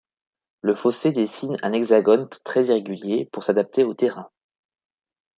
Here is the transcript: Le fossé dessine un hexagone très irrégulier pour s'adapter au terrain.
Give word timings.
Le 0.61 0.73
fossé 0.73 1.11
dessine 1.11 1.57
un 1.61 1.73
hexagone 1.73 2.27
très 2.43 2.65
irrégulier 2.69 3.29
pour 3.31 3.43
s'adapter 3.43 3.83
au 3.83 3.93
terrain. 3.93 4.31